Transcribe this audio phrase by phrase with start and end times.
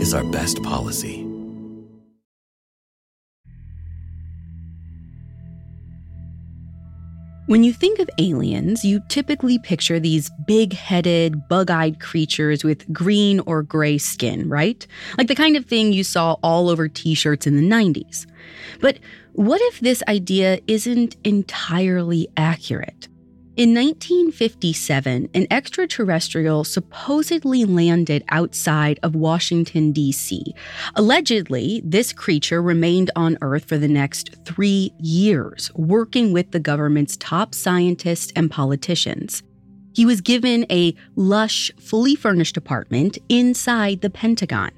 [0.00, 1.24] is our best policy.
[7.46, 12.90] When you think of aliens, you typically picture these big headed, bug eyed creatures with
[12.90, 14.86] green or gray skin, right?
[15.18, 18.26] Like the kind of thing you saw all over t shirts in the 90s.
[18.80, 18.98] But
[19.34, 23.08] what if this idea isn't entirely accurate?
[23.56, 30.42] In 1957, an extraterrestrial supposedly landed outside of Washington, D.C.
[30.96, 37.16] Allegedly, this creature remained on Earth for the next three years, working with the government's
[37.18, 39.44] top scientists and politicians.
[39.94, 44.72] He was given a lush, fully furnished apartment inside the Pentagon.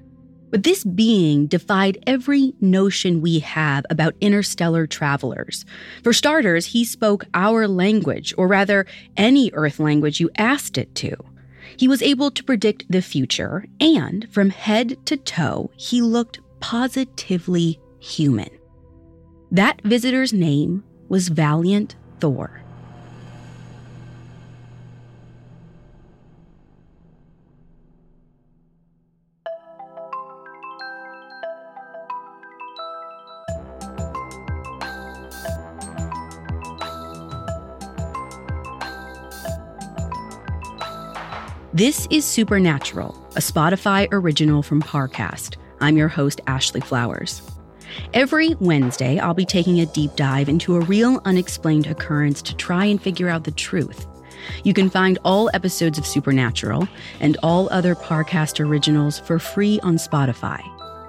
[0.51, 5.65] But this being defied every notion we have about interstellar travelers.
[6.03, 8.87] For starters, he spoke our language, or rather,
[9.17, 11.17] any Earth language you asked it to.
[11.77, 17.81] He was able to predict the future, and from head to toe, he looked positively
[17.99, 18.49] human.
[19.51, 22.63] That visitor's name was Valiant Thor.
[41.77, 45.59] This is Supernatural, a Spotify original from Parcast.
[45.83, 47.43] I'm your host, Ashley Flowers.
[48.15, 52.87] Every Wednesday, I'll be taking a deep dive into a real unexplained occurrence to try
[52.87, 54.07] and figure out the truth.
[54.65, 56.89] You can find all episodes of Supernatural
[57.21, 60.63] and all other Parcast originals for free on Spotify.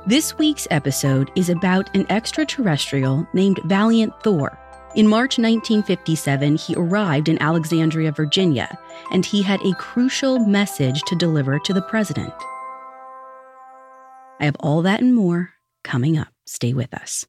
[0.05, 4.59] This week's episode is about an extraterrestrial named Valiant Thor
[4.96, 8.78] in March 1957, he arrived in Alexandria, Virginia,
[9.12, 12.34] and he had a crucial message to deliver to the president.
[14.40, 15.52] I have all that and more
[15.84, 16.30] coming up.
[16.46, 17.26] Stay with us.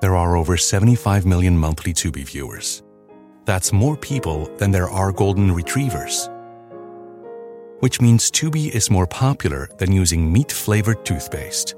[0.00, 2.82] There are over 75 million monthly Tubi viewers.
[3.44, 6.28] That's more people than there are golden retrievers.
[7.80, 11.74] Which means Tubi is more popular than using meat flavored toothpaste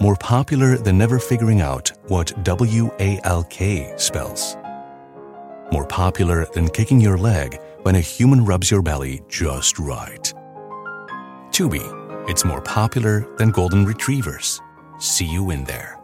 [0.00, 4.56] more popular than never figuring out what W A L K spells.
[5.72, 10.32] More popular than kicking your leg when a human rubs your belly just right.
[11.50, 11.82] Tubi,
[12.28, 14.60] it's more popular than golden retrievers.
[14.98, 15.98] See you in there.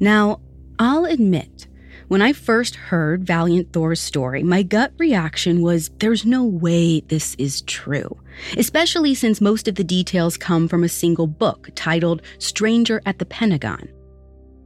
[0.00, 0.40] Now,
[0.78, 1.68] I'll admit,
[2.12, 7.34] when I first heard Valiant Thor's story, my gut reaction was there's no way this
[7.36, 8.20] is true,
[8.58, 13.24] especially since most of the details come from a single book titled Stranger at the
[13.24, 13.88] Pentagon.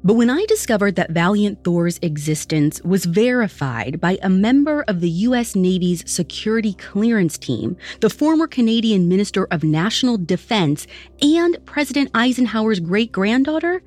[0.02, 5.10] But when I discovered that Valiant Thor's existence was verified by a member of the
[5.10, 5.54] U.S.
[5.54, 10.88] Navy's security clearance team, the former Canadian Minister of National Defense,
[11.22, 13.84] and President Eisenhower's great granddaughter,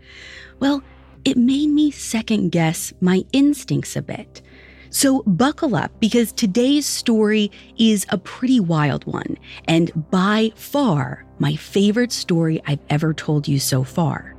[0.61, 0.81] well,
[1.29, 4.41] it made me second guess my instincts a bit.
[4.89, 11.55] So buckle up because today's story is a pretty wild one, and by far my
[11.55, 14.35] favorite story I've ever told you so far.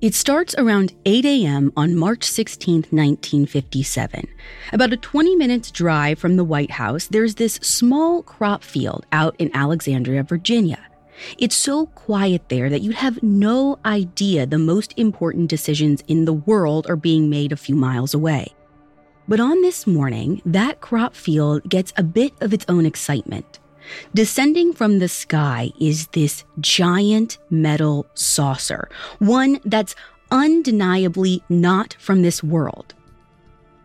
[0.00, 1.72] It starts around 8 a.m.
[1.76, 4.28] on March 16, 1957.
[4.72, 9.34] About a 20 minutes drive from the White House, there's this small crop field out
[9.40, 10.78] in Alexandria, Virginia.
[11.38, 16.32] It's so quiet there that you'd have no idea the most important decisions in the
[16.32, 18.52] world are being made a few miles away.
[19.28, 23.58] But on this morning, that crop field gets a bit of its own excitement.
[24.14, 28.88] Descending from the sky is this giant metal saucer,
[29.18, 29.94] one that's
[30.30, 32.94] undeniably not from this world.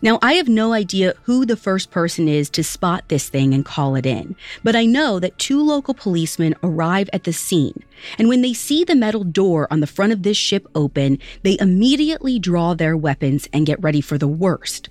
[0.03, 3.63] Now, I have no idea who the first person is to spot this thing and
[3.63, 7.83] call it in, but I know that two local policemen arrive at the scene,
[8.18, 11.57] and when they see the metal door on the front of this ship open, they
[11.59, 14.89] immediately draw their weapons and get ready for the worst.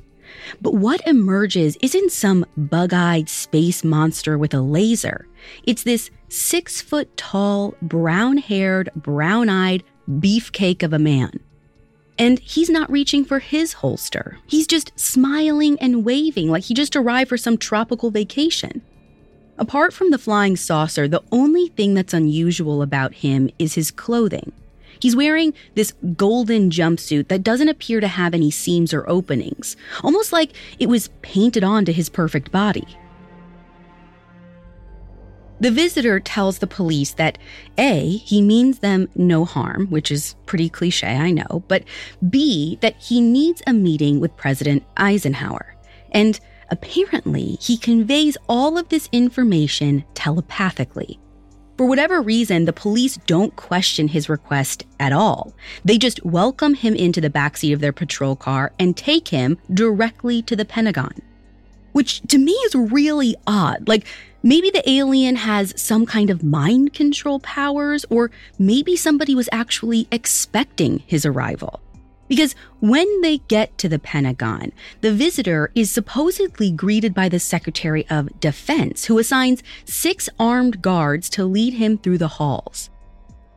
[0.63, 5.27] But what emerges isn't some bug eyed space monster with a laser.
[5.65, 11.41] It's this six foot tall, brown haired, brown eyed beefcake of a man.
[12.21, 14.39] And he's not reaching for his holster.
[14.47, 18.83] He's just smiling and waving like he just arrived for some tropical vacation.
[19.57, 24.53] Apart from the flying saucer, the only thing that's unusual about him is his clothing.
[25.01, 29.75] He's wearing this golden jumpsuit that doesn't appear to have any seams or openings,
[30.05, 32.87] almost like it was painted onto his perfect body.
[35.61, 37.37] The visitor tells the police that
[37.77, 41.85] A, he means them no harm, which is pretty cliche, I know, but
[42.31, 45.77] B, that he needs a meeting with President Eisenhower.
[46.13, 46.41] And
[46.71, 51.21] apparently, he conveys all of this information telepathically.
[51.77, 55.55] For whatever reason, the police don't question his request at all.
[55.85, 60.41] They just welcome him into the backseat of their patrol car and take him directly
[60.43, 61.13] to the Pentagon.
[61.93, 63.89] Which to me is really odd.
[63.89, 64.07] Like,
[64.43, 70.09] Maybe the alien has some kind of mind control powers, or maybe somebody was actually
[70.11, 71.81] expecting his arrival.
[72.27, 78.07] Because when they get to the Pentagon, the visitor is supposedly greeted by the Secretary
[78.09, 82.89] of Defense, who assigns six armed guards to lead him through the halls.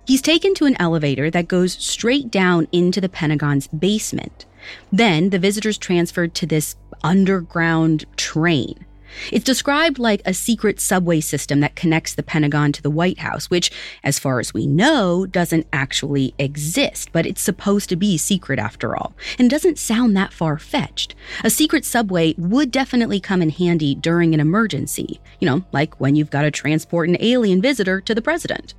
[0.06, 4.46] He's taken to an elevator that goes straight down into the Pentagon's basement.
[4.92, 8.86] Then the visitor's transferred to this underground train.
[9.32, 13.50] It's described like a secret subway system that connects the Pentagon to the White House,
[13.50, 13.72] which,
[14.04, 18.96] as far as we know, doesn't actually exist, but it's supposed to be secret after
[18.96, 21.16] all, and doesn't sound that far fetched.
[21.44, 26.16] A secret subway would definitely come in handy during an emergency, you know, like when
[26.16, 28.74] you've got to transport an alien visitor to the president.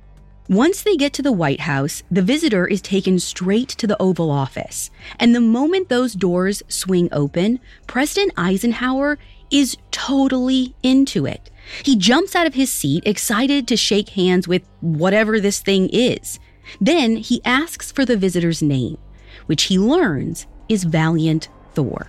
[0.47, 4.29] Once they get to the White House, the visitor is taken straight to the Oval
[4.29, 4.91] Office.
[5.19, 9.17] And the moment those doors swing open, President Eisenhower
[9.51, 11.49] is totally into it.
[11.83, 16.39] He jumps out of his seat, excited to shake hands with whatever this thing is.
[16.79, 18.97] Then he asks for the visitor's name,
[19.45, 22.07] which he learns is Valiant Thor.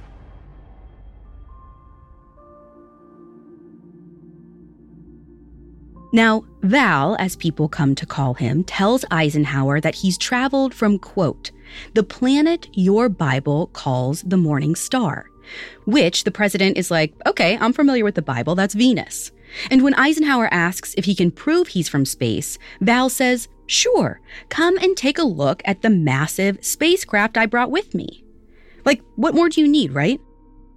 [6.12, 11.50] Now, Val, as people come to call him, tells Eisenhower that he's traveled from, quote,
[11.92, 15.28] the planet your Bible calls the morning star,
[15.84, 19.32] which the president is like, okay, I'm familiar with the Bible, that's Venus.
[19.70, 24.76] And when Eisenhower asks if he can prove he's from space, Val says, sure, come
[24.78, 28.24] and take a look at the massive spacecraft I brought with me.
[28.84, 30.20] Like, what more do you need, right?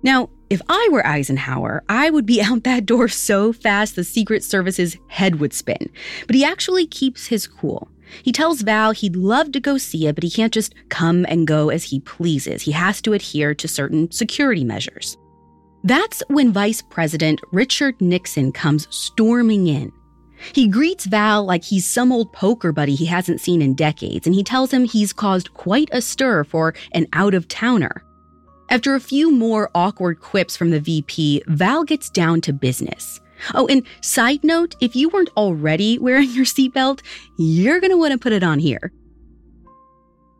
[0.02, 4.44] Now, if I were Eisenhower, I would be out that door so fast the Secret
[4.44, 5.90] Service's head would spin.
[6.28, 7.90] But he actually keeps his cool.
[8.24, 11.48] He tells Val he'd love to go see it, but he can't just come and
[11.48, 12.62] go as he pleases.
[12.62, 15.18] He has to adhere to certain security measures.
[15.84, 19.92] That's when Vice President Richard Nixon comes storming in.
[20.54, 24.36] He greets Val like he's some old poker buddy he hasn't seen in decades, and
[24.36, 28.04] he tells him he's caused quite a stir for an out of towner.
[28.70, 33.20] After a few more awkward quips from the VP, Val gets down to business.
[33.54, 37.02] Oh, and side note if you weren't already wearing your seatbelt,
[37.38, 38.92] you're going to want to put it on here.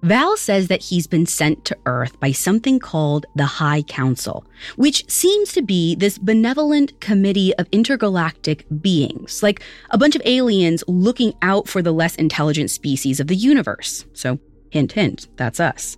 [0.02, 4.46] Val says that he's been sent to Earth by something called the High Council,
[4.78, 10.86] which seems to be this benevolent committee of intergalactic beings, like a bunch of aliens
[10.88, 14.06] looking out for the less intelligent species of the universe.
[14.14, 14.40] So,
[14.70, 15.98] hint, hint, that's us.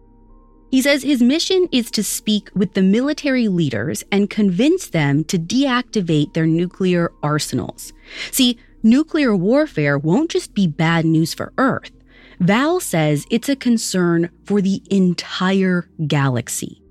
[0.72, 5.38] He says his mission is to speak with the military leaders and convince them to
[5.38, 7.92] deactivate their nuclear arsenals.
[8.32, 11.92] See, nuclear warfare won't just be bad news for Earth.
[12.40, 16.82] Val says it's a concern for the entire galaxy.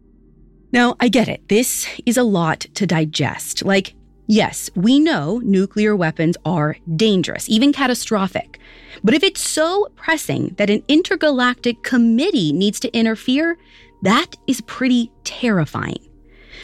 [0.72, 1.48] Now, I get it.
[1.48, 3.64] This is a lot to digest.
[3.64, 3.94] Like,
[4.30, 8.60] yes, we know nuclear weapons are dangerous, even catastrophic.
[9.02, 13.58] But if it's so pressing that an intergalactic committee needs to interfere,
[14.02, 16.06] that is pretty terrifying.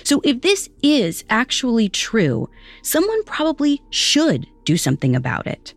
[0.04, 2.48] So, if this is actually true,
[2.82, 5.74] someone probably should do something about it.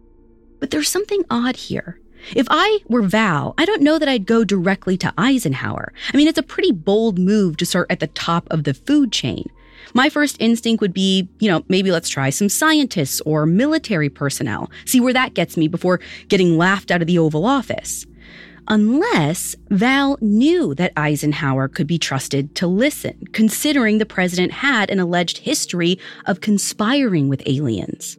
[0.59, 1.99] But there's something odd here.
[2.35, 5.93] If I were Val, I don't know that I'd go directly to Eisenhower.
[6.13, 9.11] I mean, it's a pretty bold move to start at the top of the food
[9.11, 9.49] chain.
[9.93, 14.69] My first instinct would be, you know, maybe let's try some scientists or military personnel,
[14.85, 18.05] see where that gets me before getting laughed out of the Oval Office.
[18.67, 24.99] Unless Val knew that Eisenhower could be trusted to listen, considering the president had an
[24.99, 28.17] alleged history of conspiring with aliens.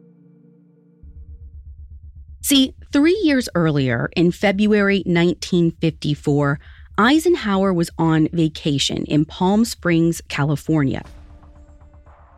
[2.43, 6.59] See, three years earlier, in February 1954,
[6.97, 11.03] Eisenhower was on vacation in Palm Springs, California.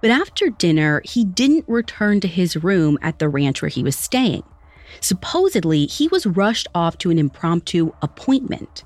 [0.03, 3.95] But after dinner, he didn't return to his room at the ranch where he was
[3.95, 4.43] staying.
[4.99, 8.83] Supposedly, he was rushed off to an impromptu appointment.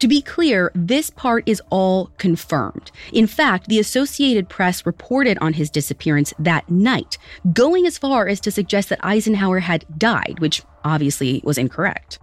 [0.00, 2.90] To be clear, this part is all confirmed.
[3.12, 7.16] In fact, the Associated Press reported on his disappearance that night,
[7.52, 12.18] going as far as to suggest that Eisenhower had died, which obviously was incorrect.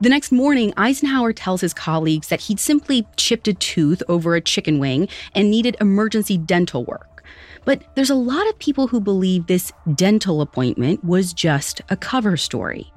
[0.00, 4.40] The next morning, Eisenhower tells his colleagues that he'd simply chipped a tooth over a
[4.40, 7.09] chicken wing and needed emergency dental work.
[7.70, 12.36] But there's a lot of people who believe this dental appointment was just a cover
[12.36, 12.92] story.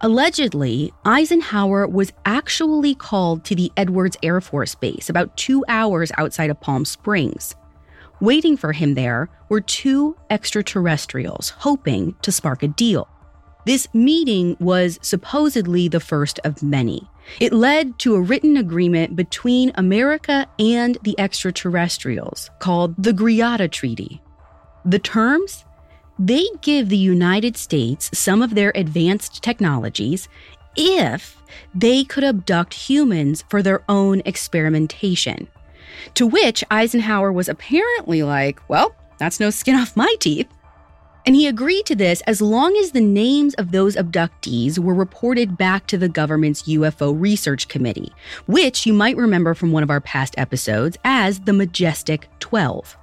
[0.00, 6.48] Allegedly, Eisenhower was actually called to the Edwards Air Force Base about two hours outside
[6.48, 7.54] of Palm Springs.
[8.22, 13.06] Waiting for him there were two extraterrestrials hoping to spark a deal.
[13.66, 17.06] This meeting was supposedly the first of many.
[17.38, 24.20] It led to a written agreement between America and the extraterrestrials called the Greada Treaty.
[24.84, 25.64] The terms
[26.18, 30.28] they give the United States some of their advanced technologies
[30.76, 31.42] if
[31.74, 35.48] they could abduct humans for their own experimentation.
[36.14, 40.46] To which Eisenhower was apparently like, well, that's no skin off my teeth.
[41.26, 45.56] And he agreed to this as long as the names of those abductees were reported
[45.58, 48.12] back to the government's UFO Research Committee,
[48.46, 52.96] which you might remember from one of our past episodes as the Majestic 12.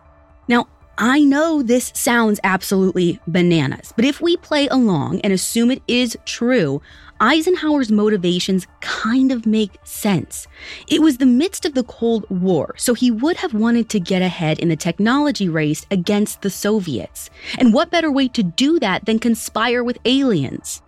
[0.48, 0.68] Now,
[1.00, 6.18] I know this sounds absolutely bananas, but if we play along and assume it is
[6.26, 6.82] true,
[7.20, 10.48] Eisenhower's motivations kind of make sense.
[10.88, 14.22] It was the midst of the Cold War, so he would have wanted to get
[14.22, 17.30] ahead in the technology race against the Soviets.
[17.58, 20.82] And what better way to do that than conspire with aliens?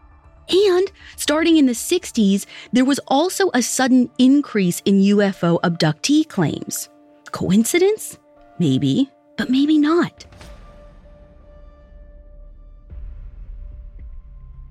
[0.49, 6.89] And starting in the 60s, there was also a sudden increase in UFO abductee claims.
[7.31, 8.17] Coincidence?
[8.57, 9.09] Maybe
[9.39, 10.25] but maybe not.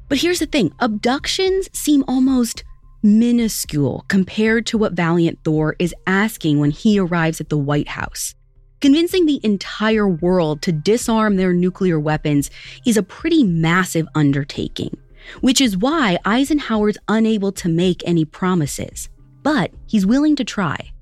[0.08, 2.64] But here's the thing abductions seem almost
[3.02, 8.34] minuscule compared to what Valiant Thor is asking when he arrives at the White House.
[8.80, 12.50] Convincing the entire world to disarm their nuclear weapons
[12.86, 14.96] is a pretty massive undertaking,
[15.40, 19.08] which is why Eisenhower's unable to make any promises.
[19.42, 20.92] But he's willing to try.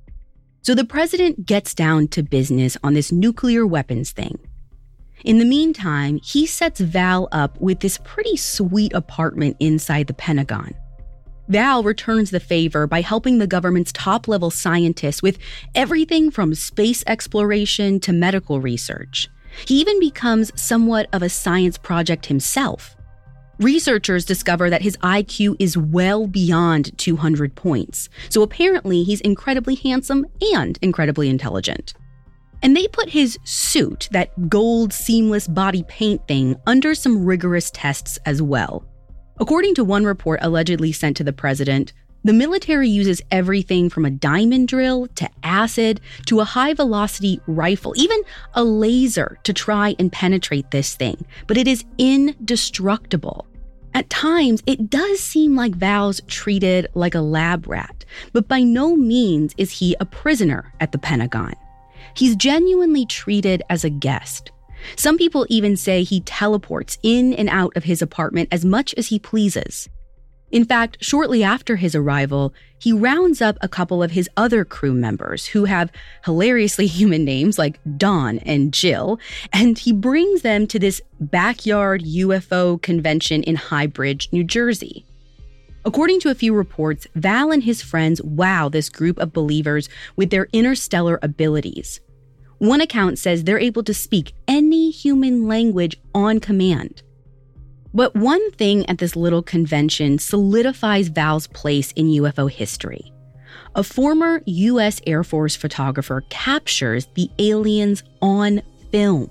[0.63, 4.39] So the president gets down to business on this nuclear weapons thing.
[5.27, 10.73] In the meantime, he sets Val up with this pretty sweet apartment inside the Pentagon.
[11.49, 15.39] Val returns the favor by helping the government's top level scientists with
[15.75, 19.27] everything from space exploration to medical research.
[19.67, 22.95] He even becomes somewhat of a science project himself.
[23.59, 30.25] Researchers discover that his IQ is well beyond 200 points, so apparently he's incredibly handsome
[30.55, 31.95] and incredibly intelligent.
[32.63, 38.19] And they put his suit, that gold seamless body paint thing, under some rigorous tests
[38.27, 38.85] as well.
[39.39, 41.93] According to one report allegedly sent to the president,
[42.25, 47.95] the military uses everything from a diamond drill to acid to a high velocity rifle,
[47.97, 48.21] even
[48.55, 53.47] a laser to try and penetrate this thing, but it is indestructible.
[53.95, 58.97] At times, it does seem like Val's treated like a lab rat, but by no
[58.97, 61.55] means is he a prisoner at the Pentagon.
[62.17, 64.51] He's genuinely treated as a guest.
[64.97, 69.09] Some people even say he teleports in and out of his apartment as much as
[69.09, 69.89] he pleases.
[70.51, 74.95] In fact, shortly after his arrival, he rounds up a couple of his other crew
[74.95, 75.93] members who have
[76.25, 79.19] hilariously human names like Don and Jill,
[79.53, 85.05] and he brings them to this backyard UFO convention in High Bridge, New Jersey.
[85.85, 90.31] According to a few reports, Val and his friends wow this group of believers with
[90.31, 92.01] their interstellar abilities.
[92.59, 97.03] One account says they're able to speak any human language on command.
[97.93, 103.13] But one thing at this little convention solidifies Val's place in UFO history.
[103.75, 105.01] A former U.S.
[105.07, 109.31] Air Force photographer captures the aliens on film.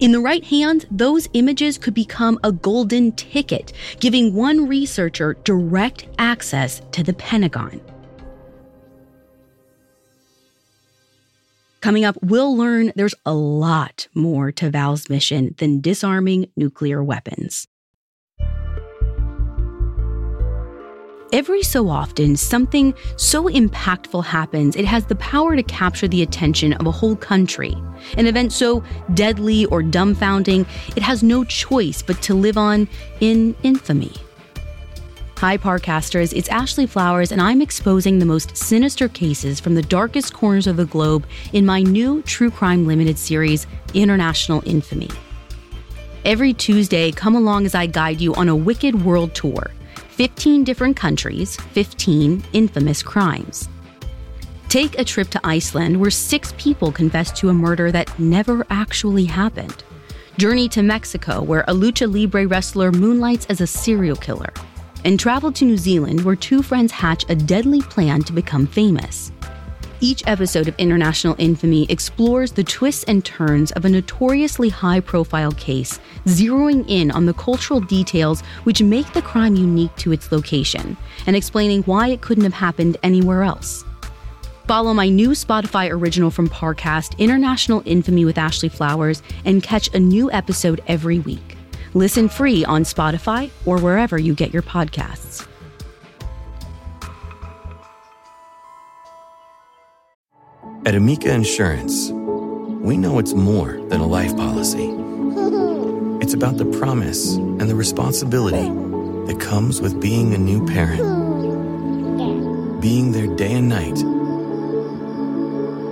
[0.00, 6.06] In the right hands, those images could become a golden ticket, giving one researcher direct
[6.18, 7.80] access to the Pentagon.
[11.80, 17.66] Coming up, we'll learn there's a lot more to Val's mission than disarming nuclear weapons.
[21.32, 26.72] Every so often, something so impactful happens, it has the power to capture the attention
[26.74, 27.74] of a whole country.
[28.18, 28.82] An event so
[29.14, 32.88] deadly or dumbfounding, it has no choice but to live on
[33.20, 34.12] in infamy.
[35.40, 40.34] Hi, Parcasters, it's Ashley Flowers, and I'm exposing the most sinister cases from the darkest
[40.34, 45.08] corners of the globe in my new True Crime Limited series, International Infamy.
[46.26, 49.70] Every Tuesday, come along as I guide you on a wicked world tour
[50.10, 53.66] 15 different countries, 15 infamous crimes.
[54.68, 59.24] Take a trip to Iceland where six people confessed to a murder that never actually
[59.24, 59.84] happened.
[60.36, 64.52] Journey to Mexico where a lucha libre wrestler moonlights as a serial killer.
[65.04, 69.32] And travel to New Zealand where two friends hatch a deadly plan to become famous.
[70.02, 75.52] Each episode of International Infamy explores the twists and turns of a notoriously high profile
[75.52, 80.96] case, zeroing in on the cultural details which make the crime unique to its location,
[81.26, 83.84] and explaining why it couldn't have happened anywhere else.
[84.66, 89.98] Follow my new Spotify original from Parcast, International Infamy with Ashley Flowers, and catch a
[89.98, 91.49] new episode every week.
[91.94, 95.46] Listen free on Spotify or wherever you get your podcasts.
[100.86, 104.96] At Amica Insurance, we know it's more than a life policy.
[106.20, 108.68] It's about the promise and the responsibility
[109.26, 111.00] that comes with being a new parent,
[112.80, 113.98] being there day and night,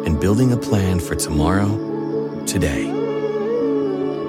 [0.06, 2.97] and building a plan for tomorrow, today.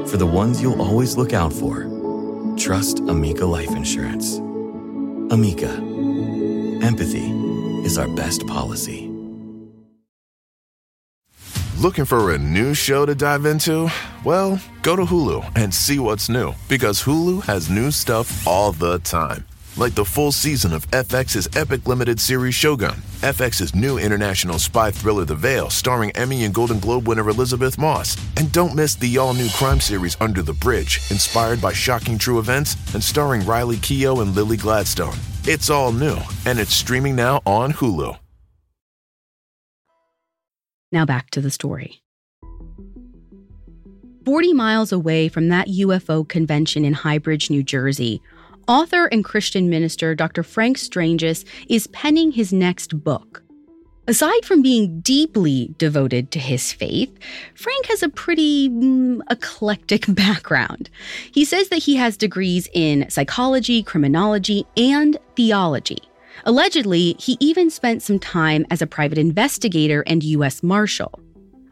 [0.09, 1.85] For the ones you'll always look out for,
[2.57, 4.37] trust Amica Life Insurance.
[5.29, 5.69] Amica,
[6.81, 7.29] empathy
[7.85, 9.05] is our best policy.
[11.77, 13.91] Looking for a new show to dive into?
[14.25, 18.97] Well, go to Hulu and see what's new because Hulu has new stuff all the
[18.99, 19.45] time.
[19.79, 25.23] Like the full season of FX's epic limited series Shogun, FX's new international spy thriller
[25.23, 28.17] The Veil, starring Emmy and Golden Globe winner Elisabeth Moss.
[28.35, 32.39] And don't miss the all new crime series Under the Bridge, inspired by shocking true
[32.39, 35.15] events and starring Riley Keough and Lily Gladstone.
[35.45, 38.17] It's all new, and it's streaming now on Hulu.
[40.91, 42.01] Now back to the story.
[44.25, 48.21] 40 miles away from that UFO convention in High Bridge, New Jersey,
[48.69, 50.43] author and Christian minister Dr.
[50.43, 53.43] Frank Stranges is penning his next book.
[54.07, 57.15] Aside from being deeply devoted to his faith,
[57.55, 60.89] Frank has a pretty mm, eclectic background.
[61.31, 65.99] He says that he has degrees in psychology, criminology, and theology.
[66.45, 70.63] Allegedly, he even spent some time as a private investigator and U.S.
[70.63, 71.19] Marshal.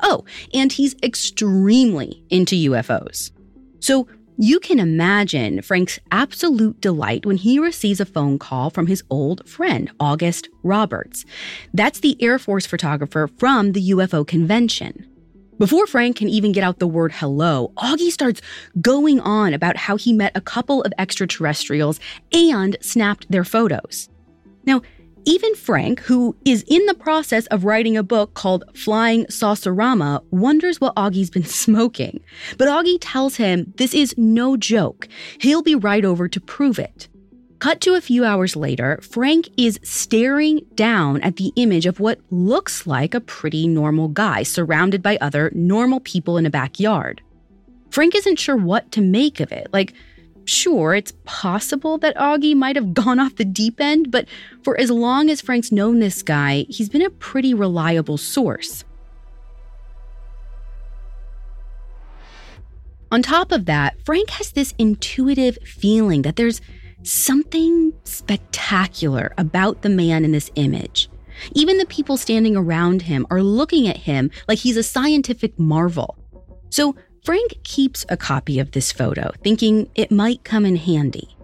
[0.01, 3.31] Oh, and he's extremely into UFOs.
[3.79, 4.07] So
[4.39, 9.47] you can imagine Frank's absolute delight when he receives a phone call from his old
[9.50, 11.26] friend, August Roberts.
[11.73, 15.08] That's the Air Force photographer from the UFO convention.
[15.58, 18.41] Before Frank can even get out the word hello, Augie starts
[18.80, 22.00] going on about how he met a couple of extraterrestrials
[22.32, 24.08] and snapped their photos.
[24.65, 24.84] Now,
[25.28, 30.80] even Frank, who is in the process of writing a book called Flying Saucerama, wonders
[30.80, 32.22] what Augie's been smoking.
[32.58, 35.10] But Augie tells him this is no joke.
[35.40, 37.10] He'll be right over to prove it.
[37.60, 42.22] Cut to a few hours later, Frank is staring down at the image of what
[42.30, 47.22] looks like a pretty normal guy surrounded by other normal people in a backyard.
[47.90, 49.68] Frank isn't sure what to make of it.
[49.74, 49.94] Like,
[50.47, 54.27] sure, it's possible that Augie might have gone off the deep end, but
[54.63, 58.83] for as long as Frank's known this guy, he's been a pretty reliable source.
[63.12, 66.60] On top of that, Frank has this intuitive feeling that there's
[67.03, 71.10] something spectacular about the man in this image.
[71.53, 76.17] Even the people standing around him are looking at him like he's a scientific marvel.
[76.69, 76.95] So
[77.28, 81.36] Frank keeps a copy of this photo, thinking it might come in handy.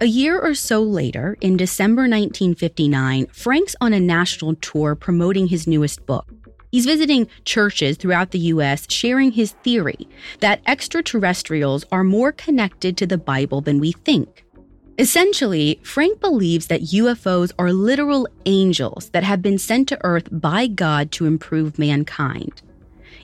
[0.00, 5.68] A year or so later, in December 1959, Frank's on a national tour promoting his
[5.68, 6.26] newest book.
[6.72, 10.08] He's visiting churches throughout the US, sharing his theory
[10.40, 14.44] that extraterrestrials are more connected to the Bible than we think.
[14.98, 20.66] Essentially, Frank believes that UFOs are literal angels that have been sent to Earth by
[20.66, 22.62] God to improve mankind.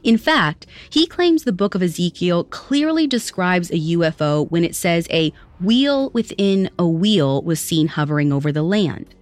[0.05, 5.09] In fact, he claims the book of Ezekiel clearly describes a UFO when it says
[5.11, 9.15] a wheel within a wheel was seen hovering over the land.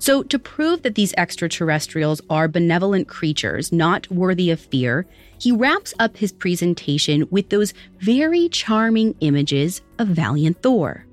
[0.00, 5.06] So, to prove that these extraterrestrials are benevolent creatures not worthy of fear,
[5.40, 11.04] he wraps up his presentation with those very charming images of Valiant Thor.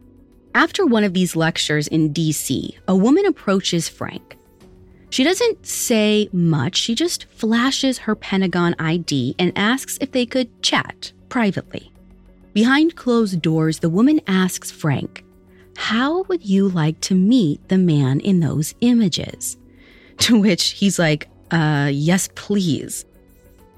[0.54, 4.38] After one of these lectures in DC, a woman approaches Frank.
[5.15, 10.62] She doesn't say much, she just flashes her Pentagon ID and asks if they could
[10.62, 11.89] chat privately.
[12.51, 15.23] Behind closed doors, the woman asks Frank,
[15.78, 19.56] How would you like to meet the man in those images?
[20.17, 23.06] To which he's like, Uh, yes, please.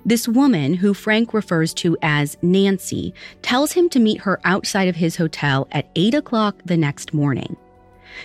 [0.07, 4.95] This woman, who Frank refers to as Nancy, tells him to meet her outside of
[4.95, 7.55] his hotel at 8 o'clock the next morning.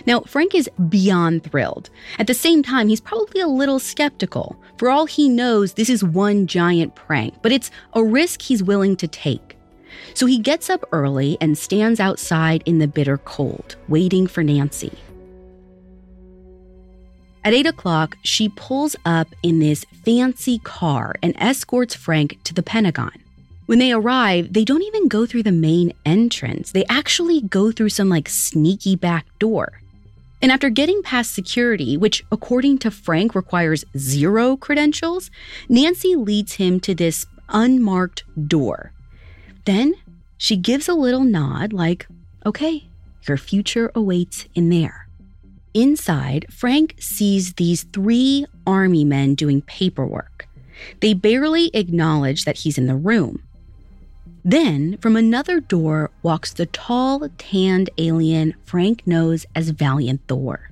[0.05, 1.89] Now, Frank is beyond thrilled.
[2.19, 4.55] At the same time, he's probably a little skeptical.
[4.77, 8.95] For all he knows, this is one giant prank, but it's a risk he's willing
[8.97, 9.57] to take.
[10.13, 14.91] So he gets up early and stands outside in the bitter cold, waiting for Nancy.
[17.45, 22.63] At 8 o'clock, she pulls up in this fancy car and escorts Frank to the
[22.63, 23.22] Pentagon.
[23.65, 26.71] When they arrive, they don't even go through the main entrance.
[26.71, 29.81] They actually go through some like sneaky back door.
[30.41, 35.31] And after getting past security, which according to Frank requires zero credentials,
[35.69, 38.91] Nancy leads him to this unmarked door.
[39.63, 39.93] Then
[40.37, 42.07] she gives a little nod, like,
[42.45, 42.83] okay,
[43.25, 45.07] your future awaits in there.
[45.73, 50.49] Inside, Frank sees these three army men doing paperwork.
[50.99, 53.41] They barely acknowledge that he's in the room.
[54.45, 60.69] Then, from another door, walks the tall, tanned alien Frank knows as Valiant Thor.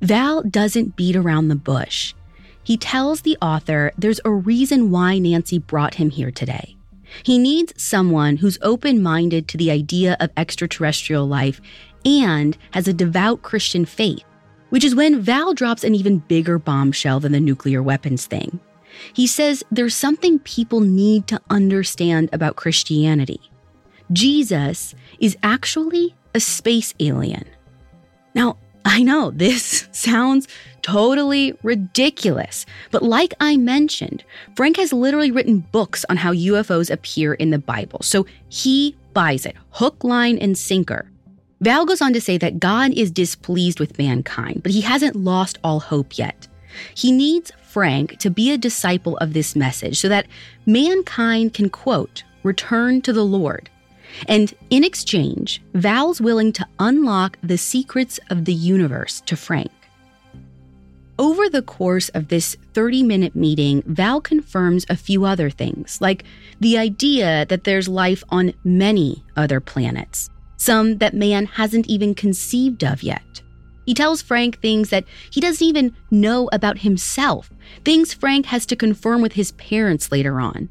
[0.00, 2.14] Val doesn't beat around the bush.
[2.62, 6.76] He tells the author there's a reason why Nancy brought him here today.
[7.24, 11.60] He needs someone who's open minded to the idea of extraterrestrial life
[12.04, 14.24] and has a devout Christian faith,
[14.70, 18.60] which is when Val drops an even bigger bombshell than the nuclear weapons thing.
[19.12, 23.40] He says there's something people need to understand about Christianity.
[24.12, 27.44] Jesus is actually a space alien.
[28.34, 30.48] Now, I know this sounds
[30.82, 34.24] totally ridiculous, but like I mentioned,
[34.56, 39.46] Frank has literally written books on how UFOs appear in the Bible, so he buys
[39.46, 41.08] it hook, line, and sinker.
[41.60, 45.58] Val goes on to say that God is displeased with mankind, but he hasn't lost
[45.62, 46.48] all hope yet.
[46.94, 50.26] He needs Frank to be a disciple of this message so that
[50.66, 53.70] mankind can, quote, return to the Lord.
[54.28, 59.70] And in exchange, Val's willing to unlock the secrets of the universe to Frank.
[61.18, 66.24] Over the course of this 30 minute meeting, Val confirms a few other things, like
[66.60, 72.82] the idea that there's life on many other planets, some that man hasn't even conceived
[72.82, 73.42] of yet.
[73.86, 77.50] He tells Frank things that he doesn't even know about himself,
[77.84, 80.68] things Frank has to confirm with his parents later on.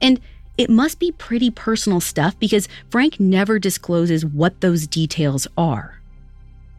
[0.00, 0.20] And
[0.58, 6.00] it must be pretty personal stuff because Frank never discloses what those details are.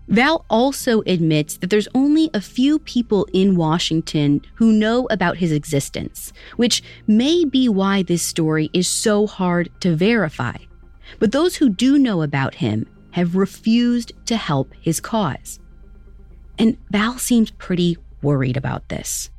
[0.08, 5.52] Val also admits that there's only a few people in Washington who know about his
[5.52, 10.56] existence, which may be why this story is so hard to verify.
[11.20, 15.60] But those who do know about him have refused to help his cause.
[16.60, 19.32] And Val seems pretty worried about this.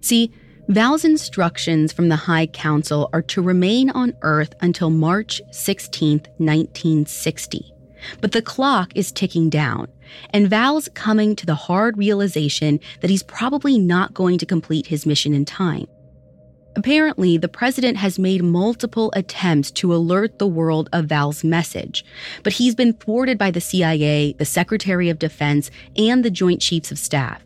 [0.00, 0.32] See,
[0.66, 7.72] Val's instructions from the High Council are to remain on Earth until March 16, 1960.
[8.20, 9.86] But the clock is ticking down,
[10.30, 15.06] and Val's coming to the hard realization that he's probably not going to complete his
[15.06, 15.86] mission in time.
[16.76, 22.04] Apparently, the president has made multiple attempts to alert the world of Val's message,
[22.44, 26.92] but he's been thwarted by the CIA, the Secretary of Defense, and the Joint Chiefs
[26.92, 27.42] of Staff.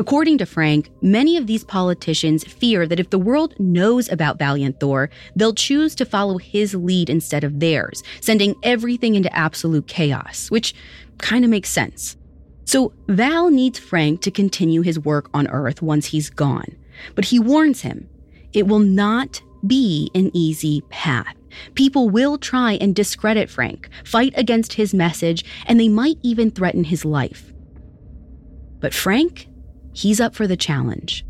[0.00, 4.78] According to Frank, many of these politicians fear that if the world knows about Valiant
[4.78, 10.50] Thor, they'll choose to follow his lead instead of theirs, sending everything into absolute chaos,
[10.50, 10.74] which
[11.18, 12.16] kind of makes sense.
[12.64, 16.76] So Val needs Frank to continue his work on Earth once he's gone.
[17.14, 18.08] But he warns him
[18.52, 21.34] it will not be an easy path.
[21.74, 26.84] People will try and discredit Frank, fight against his message, and they might even threaten
[26.84, 27.52] his life.
[28.80, 29.48] But Frank
[29.98, 31.24] He's up for the challenge.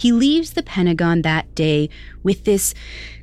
[0.00, 1.90] He leaves the Pentagon that day
[2.22, 2.72] with this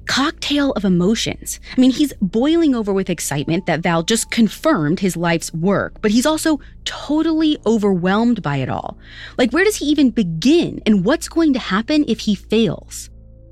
[0.05, 1.59] cocktail of emotions.
[1.75, 6.11] I mean, he's boiling over with excitement that Val just confirmed his life's work, but
[6.11, 8.95] he's also totally overwhelmed by it all.
[9.39, 13.09] Like, where does he even begin, and what's going to happen if he fails?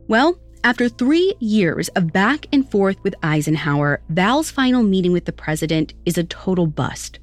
[0.07, 5.33] Well, after three years of back and forth with Eisenhower, Val's final meeting with the
[5.33, 7.17] president is a total bust.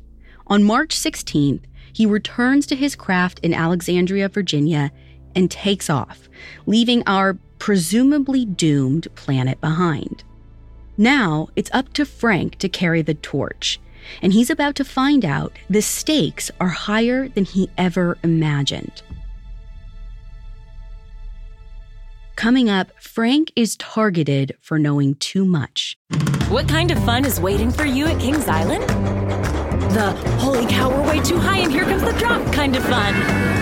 [0.49, 1.63] On March 16th,
[1.93, 4.91] he returns to his craft in Alexandria, Virginia,
[5.35, 6.29] and takes off,
[6.67, 10.25] leaving our presumably doomed planet behind.
[10.97, 13.81] Now it's up to Frank to carry the torch,
[14.21, 19.03] and he's about to find out the stakes are higher than he ever imagined.
[22.37, 25.97] Coming up, Frank is targeted for knowing too much.
[26.49, 28.83] What kind of fun is waiting for you at Kings Island?
[29.93, 33.62] The holy cow, we're way too high and here comes the drop kind of fun.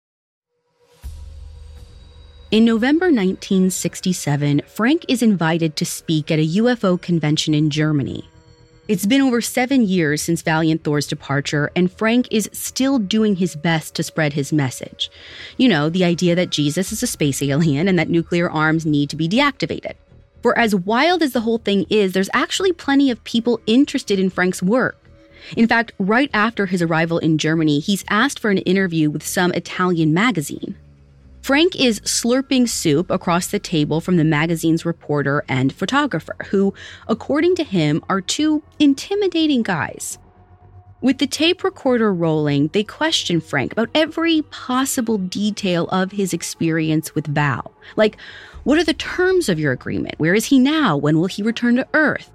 [2.51, 8.27] In November 1967, Frank is invited to speak at a UFO convention in Germany.
[8.89, 13.55] It's been over seven years since Valiant Thor's departure, and Frank is still doing his
[13.55, 15.09] best to spread his message.
[15.55, 19.09] You know, the idea that Jesus is a space alien and that nuclear arms need
[19.11, 19.93] to be deactivated.
[20.41, 24.29] For as wild as the whole thing is, there's actually plenty of people interested in
[24.29, 24.97] Frank's work.
[25.55, 29.53] In fact, right after his arrival in Germany, he's asked for an interview with some
[29.53, 30.75] Italian magazine.
[31.41, 36.73] Frank is slurping soup across the table from the magazine's reporter and photographer, who,
[37.07, 40.19] according to him, are two intimidating guys.
[41.01, 47.15] With the tape recorder rolling, they question Frank about every possible detail of his experience
[47.15, 47.71] with Val.
[47.95, 48.17] Like,
[48.63, 50.19] what are the terms of your agreement?
[50.19, 50.95] Where is he now?
[50.95, 52.31] When will he return to Earth?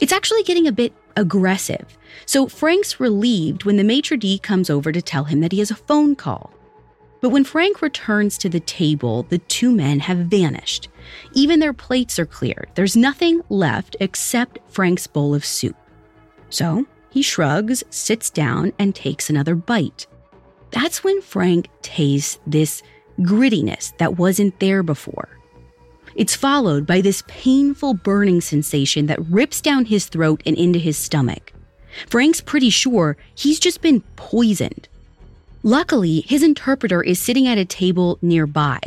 [0.00, 1.96] It's actually getting a bit aggressive.
[2.26, 5.70] So Frank's relieved when the maitre d' comes over to tell him that he has
[5.70, 6.52] a phone call.
[7.20, 10.88] But when Frank returns to the table, the two men have vanished.
[11.34, 12.70] Even their plates are cleared.
[12.74, 15.76] There's nothing left except Frank's bowl of soup.
[16.48, 20.06] So he shrugs, sits down, and takes another bite.
[20.70, 22.82] That's when Frank tastes this
[23.20, 25.28] grittiness that wasn't there before.
[26.14, 30.96] It's followed by this painful burning sensation that rips down his throat and into his
[30.96, 31.52] stomach.
[32.08, 34.88] Frank's pretty sure he's just been poisoned.
[35.62, 38.80] Luckily, his interpreter is sitting at a table nearby.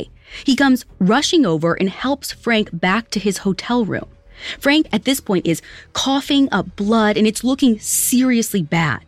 [0.44, 4.08] He comes rushing over and helps Frank back to his hotel room.
[4.58, 9.04] Frank, at this point, is coughing up blood and it's looking seriously bad.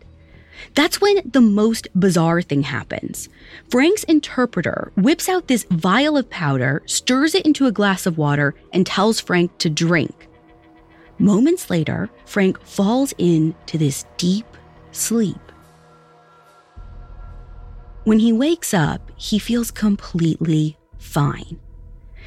[0.74, 3.28] That's when the most bizarre thing happens.
[3.70, 8.54] Frank's interpreter whips out this vial of powder, stirs it into a glass of water,
[8.72, 10.28] and tells Frank to drink.
[11.18, 14.46] Moments later, Frank falls into this deep
[14.92, 15.36] sleep.
[18.06, 21.58] When he wakes up, he feels completely fine.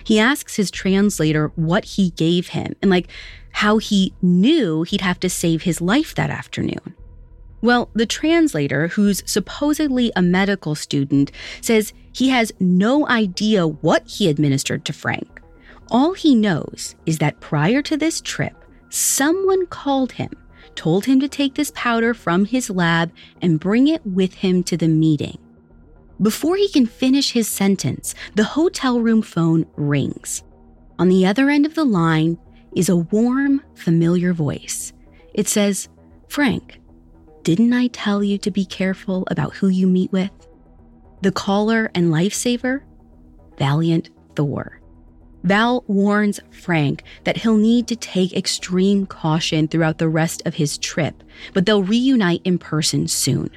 [0.03, 3.07] He asks his translator what he gave him and, like,
[3.51, 6.95] how he knew he'd have to save his life that afternoon.
[7.61, 14.27] Well, the translator, who's supposedly a medical student, says he has no idea what he
[14.27, 15.41] administered to Frank.
[15.89, 20.31] All he knows is that prior to this trip, someone called him,
[20.75, 24.75] told him to take this powder from his lab and bring it with him to
[24.75, 25.37] the meeting.
[26.21, 30.43] Before he can finish his sentence, the hotel room phone rings.
[30.97, 32.37] On the other end of the line
[32.75, 34.91] is a warm, familiar voice.
[35.33, 35.87] It says,
[36.27, 36.81] Frank,
[37.43, 40.31] didn't I tell you to be careful about who you meet with?
[41.21, 42.81] The caller and lifesaver?
[43.57, 44.81] Valiant Thor.
[45.43, 50.77] Val warns Frank that he'll need to take extreme caution throughout the rest of his
[50.77, 53.49] trip, but they'll reunite in person soon.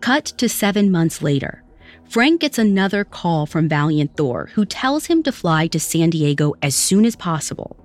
[0.00, 1.62] Cut to seven months later.
[2.08, 6.54] Frank gets another call from Valiant Thor, who tells him to fly to San Diego
[6.62, 7.76] as soon as possible.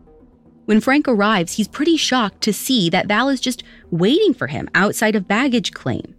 [0.65, 4.69] When Frank arrives, he's pretty shocked to see that Val is just waiting for him
[4.75, 6.15] outside of baggage claim.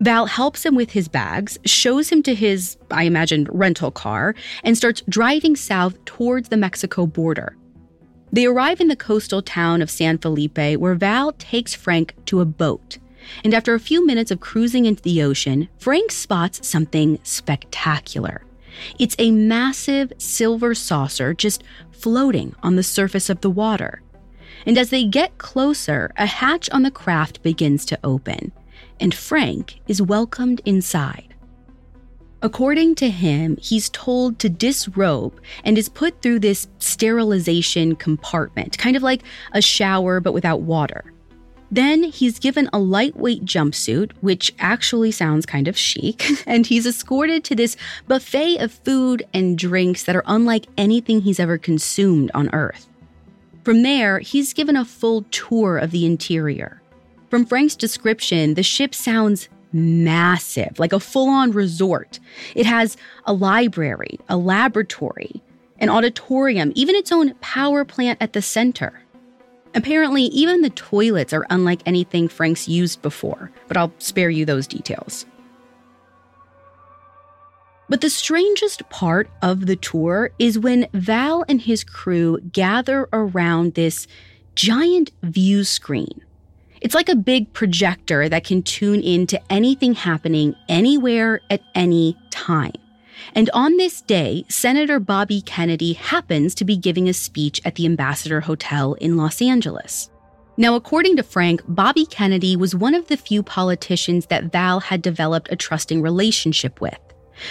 [0.00, 4.76] Val helps him with his bags, shows him to his, I imagine, rental car, and
[4.76, 7.56] starts driving south towards the Mexico border.
[8.32, 12.44] They arrive in the coastal town of San Felipe, where Val takes Frank to a
[12.44, 12.98] boat
[13.44, 18.44] and after a few minutes of cruising into the ocean, Frank spots something spectacular.
[18.98, 24.02] It's a massive silver saucer just floating on the surface of the water.
[24.66, 28.52] And as they get closer, a hatch on the craft begins to open,
[29.00, 31.34] and Frank is welcomed inside.
[32.42, 38.94] According to him, he's told to disrobe and is put through this sterilization compartment, kind
[38.94, 41.12] of like a shower but without water.
[41.76, 47.44] Then he's given a lightweight jumpsuit, which actually sounds kind of chic, and he's escorted
[47.44, 47.76] to this
[48.08, 52.88] buffet of food and drinks that are unlike anything he's ever consumed on Earth.
[53.62, 56.80] From there, he's given a full tour of the interior.
[57.28, 62.18] From Frank's description, the ship sounds massive, like a full on resort.
[62.54, 65.42] It has a library, a laboratory,
[65.78, 69.02] an auditorium, even its own power plant at the center.
[69.76, 74.66] Apparently, even the toilets are unlike anything Frank's used before, but I'll spare you those
[74.66, 75.26] details.
[77.88, 83.74] But the strangest part of the tour is when Val and his crew gather around
[83.74, 84.08] this
[84.54, 86.22] giant view screen.
[86.80, 92.16] It's like a big projector that can tune in to anything happening anywhere at any
[92.30, 92.72] time.
[93.34, 97.86] And on this day, Senator Bobby Kennedy happens to be giving a speech at the
[97.86, 100.10] Ambassador Hotel in Los Angeles.
[100.56, 105.02] Now, according to Frank, Bobby Kennedy was one of the few politicians that Val had
[105.02, 106.98] developed a trusting relationship with.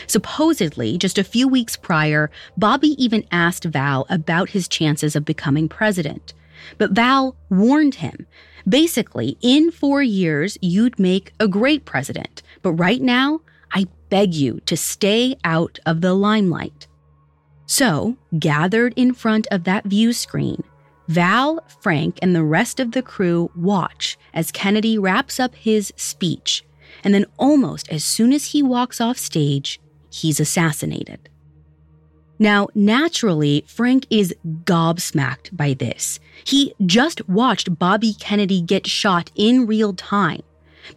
[0.08, 5.69] Supposedly, just a few weeks prior, Bobby even asked Val about his chances of becoming
[5.69, 6.34] president.
[6.80, 8.25] But Val warned him
[8.67, 12.41] basically, in four years, you'd make a great president.
[12.63, 13.41] But right now,
[14.15, 16.88] beg you to stay out of the limelight.
[17.65, 20.63] So, gathered in front of that view screen,
[21.10, 26.63] Val, Frank, and the rest of the crew watch as Kennedy wraps up his speech,
[27.04, 31.28] and then almost as soon as he walks off stage, he's assassinated.
[32.39, 36.21] Now, naturally, Frank is gobsmacked by this.
[36.45, 40.43] He just watched Bobby Kennedy get shot in real time.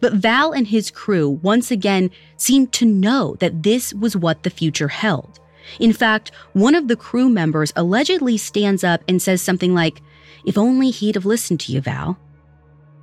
[0.01, 4.49] But Val and his crew once again seemed to know that this was what the
[4.49, 5.39] future held.
[5.79, 10.01] In fact, one of the crew members allegedly stands up and says something like,
[10.45, 12.17] If only he'd have listened to you, Val.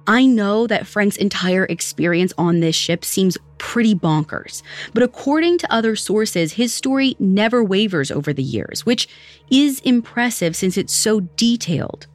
[0.08, 4.62] I know that Frank's entire experience on this ship seems pretty bonkers,
[4.94, 9.08] but according to other sources, his story never wavers over the years, which
[9.50, 12.06] is impressive since it's so detailed.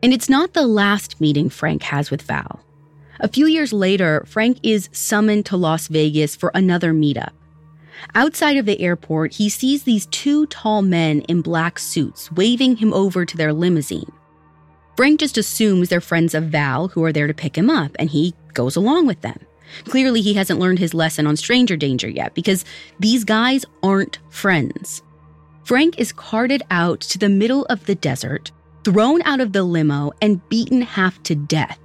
[0.00, 2.60] And it's not the last meeting Frank has with Val.
[3.20, 7.32] A few years later, Frank is summoned to Las Vegas for another meetup.
[8.14, 12.92] Outside of the airport, he sees these two tall men in black suits waving him
[12.92, 14.12] over to their limousine.
[14.96, 18.10] Frank just assumes they're friends of Val who are there to pick him up, and
[18.10, 19.38] he goes along with them.
[19.84, 22.64] Clearly, he hasn't learned his lesson on stranger danger yet because
[22.98, 25.02] these guys aren't friends.
[25.64, 28.50] Frank is carted out to the middle of the desert,
[28.84, 31.78] thrown out of the limo, and beaten half to death.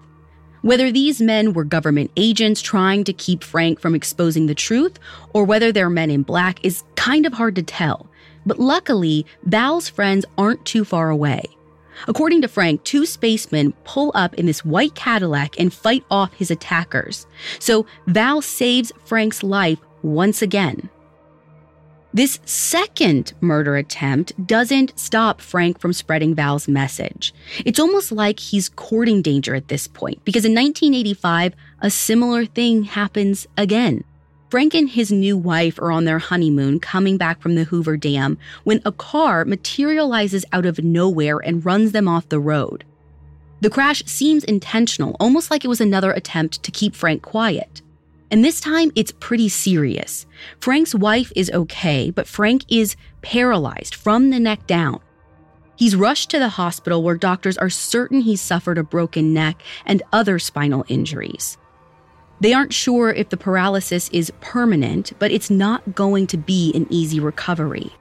[0.63, 4.97] Whether these men were government agents trying to keep Frank from exposing the truth,
[5.34, 8.08] or whether they're men in black, is kind of hard to tell.
[8.45, 11.43] But luckily, Val's friends aren't too far away.
[12.08, 16.49] According to Frank, two spacemen pull up in this white Cadillac and fight off his
[16.49, 17.28] attackers.
[17.60, 20.89] So Val saves Frank's life once again.
[22.15, 27.33] This second murder attempt doesn't stop Frank from spreading Val's message.
[27.65, 32.83] It's almost like he's courting danger at this point, because in 1985, a similar thing
[32.83, 34.04] happens again.
[34.52, 38.38] Frank and his new wife are on their honeymoon coming back from the Hoover Dam
[38.63, 42.83] when a car materializes out of nowhere and runs them off the road.
[43.62, 47.81] The crash seems intentional, almost like it was another attempt to keep Frank quiet.
[48.32, 50.26] And this time, it's pretty serious.
[50.60, 55.00] Frank's wife is okay, but Frank is paralyzed from the neck down.
[55.76, 60.04] He's rushed to the hospital where doctors are certain he's suffered a broken neck and
[60.12, 61.58] other spinal injuries.
[62.40, 66.88] They aren't sure if the paralysis is permanent, but it's not going to be an
[66.90, 67.92] easy recovery.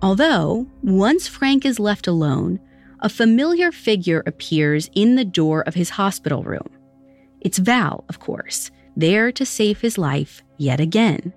[0.00, 2.60] Although, once Frank is left alone,
[3.00, 6.68] a familiar figure appears in the door of his hospital room.
[7.44, 11.32] It's Val, of course, there to save his life yet again.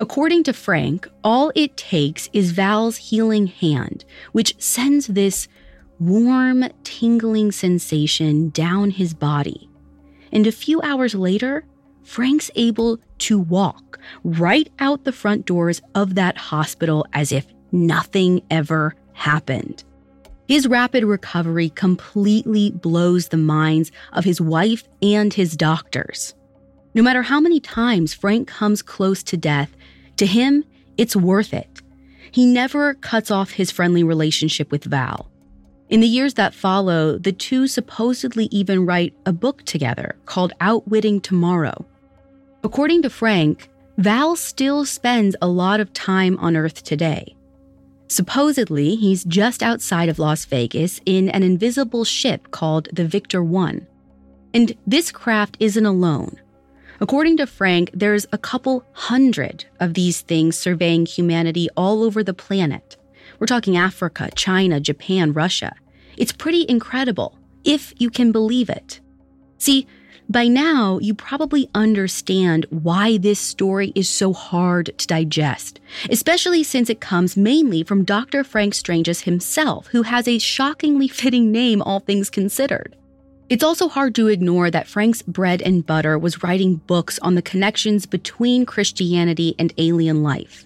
[0.00, 5.46] According to Frank, all it takes is Val's healing hand, which sends this
[5.98, 9.68] warm, tingling sensation down his body.
[10.32, 11.66] And a few hours later,
[12.02, 18.40] Frank's able to walk right out the front doors of that hospital as if nothing
[18.50, 19.84] ever happened.
[20.50, 26.34] His rapid recovery completely blows the minds of his wife and his doctors.
[26.92, 29.70] No matter how many times Frank comes close to death,
[30.16, 30.64] to him,
[30.96, 31.68] it's worth it.
[32.32, 35.30] He never cuts off his friendly relationship with Val.
[35.88, 41.20] In the years that follow, the two supposedly even write a book together called Outwitting
[41.20, 41.86] Tomorrow.
[42.64, 47.36] According to Frank, Val still spends a lot of time on Earth today.
[48.10, 53.86] Supposedly, he's just outside of Las Vegas in an invisible ship called the Victor 1.
[54.52, 56.40] And this craft isn't alone.
[57.00, 62.34] According to Frank, there's a couple hundred of these things surveying humanity all over the
[62.34, 62.96] planet.
[63.38, 65.76] We're talking Africa, China, Japan, Russia.
[66.16, 69.00] It's pretty incredible, if you can believe it.
[69.58, 69.86] See,
[70.30, 76.88] by now, you probably understand why this story is so hard to digest, especially since
[76.88, 78.44] it comes mainly from Dr.
[78.44, 82.94] Frank Stranges himself, who has a shockingly fitting name, all things considered.
[83.48, 87.42] It's also hard to ignore that Frank's bread and butter was writing books on the
[87.42, 90.64] connections between Christianity and alien life.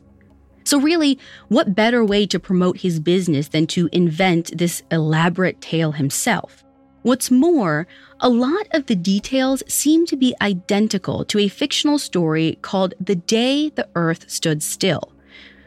[0.64, 5.92] So, really, what better way to promote his business than to invent this elaborate tale
[5.92, 6.63] himself?
[7.04, 7.86] What's more,
[8.18, 13.14] a lot of the details seem to be identical to a fictional story called The
[13.14, 15.12] Day the Earth Stood Still,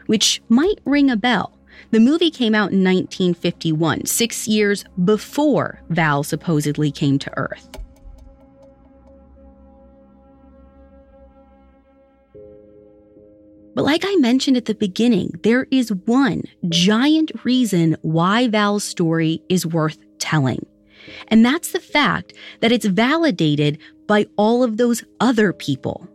[0.06, 1.56] which might ring a bell.
[1.92, 7.68] The movie came out in 1951, six years before Val supposedly came to Earth.
[13.76, 19.40] But like I mentioned at the beginning, there is one giant reason why Val's story
[19.48, 20.66] is worth telling.
[21.28, 26.08] And that's the fact that it's validated by all of those other people.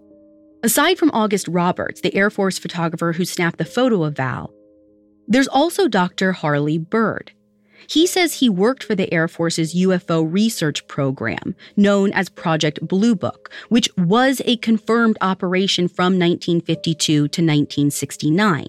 [0.64, 4.54] Aside from August Roberts, the Air Force photographer who snapped the photo of Val,
[5.28, 6.32] there's also Dr.
[6.32, 7.32] Harley Byrd.
[7.88, 13.16] He says he worked for the Air Force's UFO research program, known as Project Blue
[13.16, 18.68] Book, which was a confirmed operation from 1952 to 1969.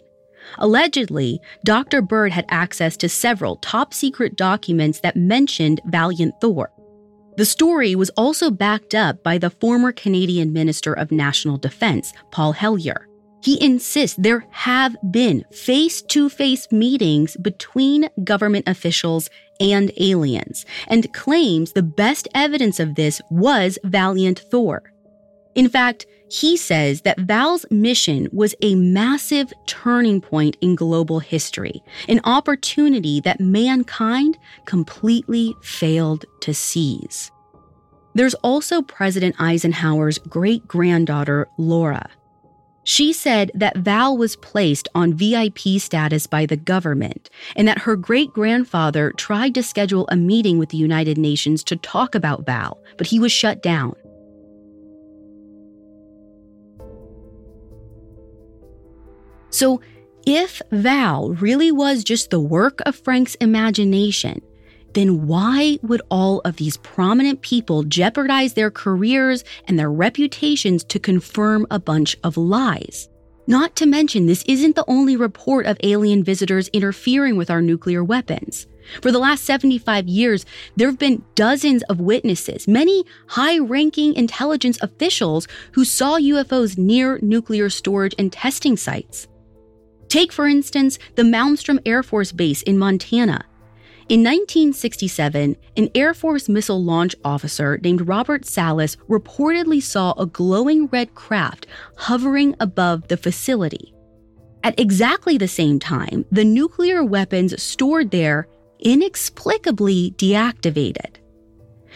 [0.59, 2.03] Allegedly, Dr.
[2.03, 6.71] Byrd had access to several top secret documents that mentioned Valiant Thor.
[7.37, 12.53] The story was also backed up by the former Canadian Minister of National Defense, Paul
[12.53, 13.09] Hellyer.
[13.43, 19.29] He insists there have been face to face meetings between government officials
[19.61, 24.83] and aliens, and claims the best evidence of this was Valiant Thor.
[25.55, 31.81] In fact, he says that Val's mission was a massive turning point in global history,
[32.09, 37.31] an opportunity that mankind completely failed to seize.
[38.15, 42.11] There's also President Eisenhower's great granddaughter, Laura.
[42.83, 47.95] She said that Val was placed on VIP status by the government and that her
[47.95, 52.83] great grandfather tried to schedule a meeting with the United Nations to talk about Val,
[52.99, 53.95] but he was shut down.
[59.55, 59.81] So,
[60.27, 64.43] if Val really was just the work of Frank's imagination,
[64.95, 70.99] then why would all of these prominent people jeopardize their careers and their reputations to
[70.99, 73.09] confirm a bunch of lies?
[73.47, 78.03] Not to mention, this isn't the only report of alien visitors interfering with our nuclear
[78.03, 78.67] weapons.
[79.03, 80.45] For the last 75 years,
[80.75, 87.21] there have been dozens of witnesses, many high ranking intelligence officials who saw UFOs near
[87.23, 89.29] nuclear storage and testing sites.
[90.15, 93.45] Take, for instance, the Malmstrom Air Force Base in Montana.
[94.09, 100.87] In 1967, an Air Force missile launch officer named Robert Salas reportedly saw a glowing
[100.87, 103.93] red craft hovering above the facility.
[104.63, 108.47] At exactly the same time, the nuclear weapons stored there
[108.79, 111.17] inexplicably deactivated.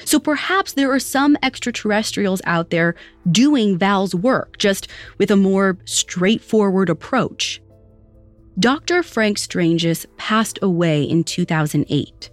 [0.05, 2.97] So perhaps there are some extraterrestrials out there
[3.31, 4.89] doing Val's work, just
[5.19, 7.61] with a more straightforward approach.
[8.59, 9.05] Dr.
[9.05, 12.31] Frank Stranges passed away in 2008.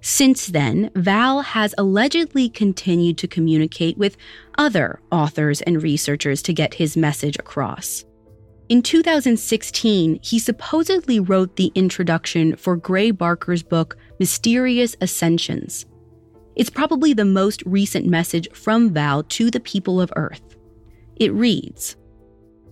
[0.00, 4.16] Since then, Val has allegedly continued to communicate with
[4.56, 8.06] other authors and researchers to get his message across.
[8.70, 15.84] In 2016, he supposedly wrote the introduction for Gray Barker's book, Mysterious Ascensions.
[16.56, 20.56] It's probably the most recent message from Val to the people of Earth.
[21.16, 21.96] It reads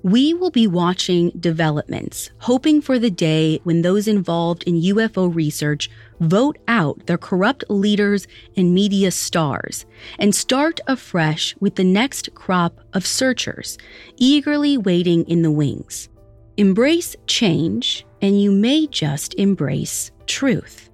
[0.02, 5.90] we will be watching developments, hoping for the day when those involved in UFO research
[6.20, 8.26] vote out their corrupt leaders
[8.56, 9.86] and media stars
[10.18, 13.78] and start afresh with the next crop of searchers,
[14.16, 16.08] eagerly waiting in the wings.
[16.56, 20.90] Embrace change, and you may just embrace truth.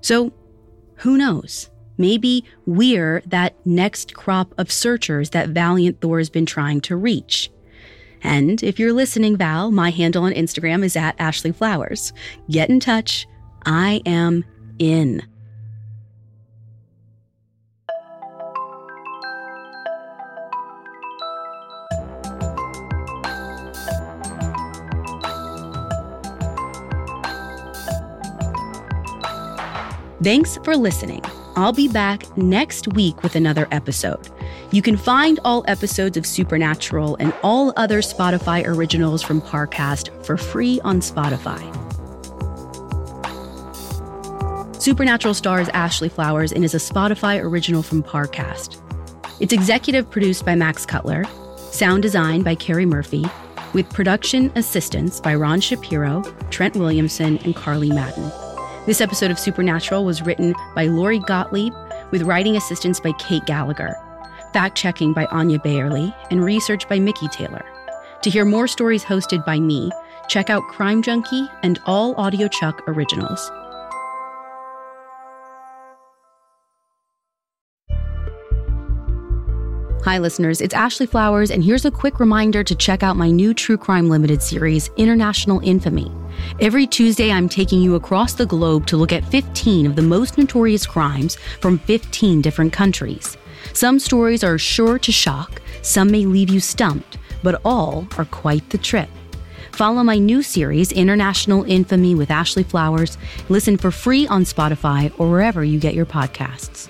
[0.00, 0.32] So,
[0.96, 1.70] who knows?
[1.98, 7.50] Maybe we're that next crop of searchers that Valiant Thor's been trying to reach.
[8.22, 12.12] And if you're listening, Val, my handle on Instagram is at Ashley Flowers.
[12.50, 13.26] Get in touch.
[13.64, 14.44] I am
[14.78, 15.22] in.
[30.22, 31.22] Thanks for listening.
[31.56, 34.28] I'll be back next week with another episode.
[34.72, 40.36] You can find all episodes of Supernatural and all other Spotify originals from Parcast for
[40.36, 41.60] free on Spotify.
[44.80, 48.80] Supernatural stars Ashley Flowers and is a Spotify original from Parcast.
[49.40, 51.24] It's executive produced by Max Cutler,
[51.56, 53.26] sound design by Carrie Murphy,
[53.74, 58.30] with production assistance by Ron Shapiro, Trent Williamson, and Carly Madden.
[58.86, 61.74] This episode of Supernatural was written by Lori Gottlieb,
[62.12, 63.96] with writing assistance by Kate Gallagher
[64.52, 67.64] fact checking by Anya Bayerly, and research by Mickey Taylor.
[68.22, 69.90] To hear more stories hosted by me,
[70.28, 73.50] check out Crime Junkie and all audiochuck originals.
[80.04, 83.52] Hi, listeners, it's Ashley Flowers, and here's a quick reminder to check out my new
[83.52, 86.10] True Crime Limited series, International Infamy.
[86.60, 90.36] Every Tuesday, I'm taking you across the globe to look at 15 of the most
[90.36, 93.36] notorious crimes from 15 different countries.
[93.72, 98.68] Some stories are sure to shock, some may leave you stumped, but all are quite
[98.70, 99.08] the trip.
[99.72, 103.16] Follow my new series, International Infamy with Ashley Flowers.
[103.48, 106.88] Listen for free on Spotify or wherever you get your podcasts.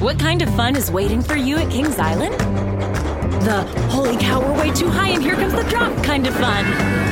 [0.00, 2.69] What kind of fun is waiting for you at Kings Island?
[3.40, 7.10] The holy cow, we're way too high and here comes the drop kind of fun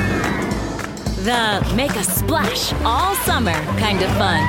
[1.23, 4.41] the make a splash all summer kind of fun.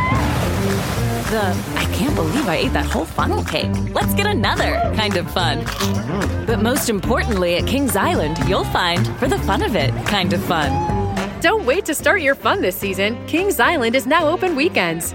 [1.30, 1.42] The
[1.76, 3.70] I can't believe I ate that whole funnel cake.
[3.92, 5.64] Let's get another kind of fun.
[6.46, 10.42] But most importantly, at Kings Island, you'll find for the fun of it kind of
[10.44, 10.70] fun.
[11.40, 13.26] Don't wait to start your fun this season.
[13.26, 15.12] Kings Island is now open weekends.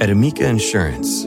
[0.00, 1.26] At Amica Insurance,